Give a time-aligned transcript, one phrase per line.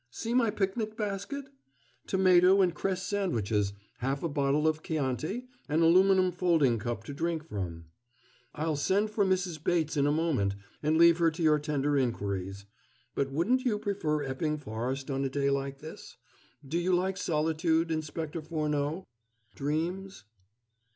[0.09, 1.45] See my picnic basket?
[2.07, 7.45] tomato and cress sandwiches, half a bottle of Chianti, an aluminum folding cup to drink
[7.47, 7.85] from.
[8.55, 9.63] I'll send for Mrs.
[9.63, 12.65] Bates in a moment, and leave her to your tender inquiries.
[13.13, 16.17] But wouldn't you prefer Epping Forest on a day like this?
[16.67, 19.05] Do you like solitude, Inspector Furneaux?
[19.53, 20.23] Dreams?"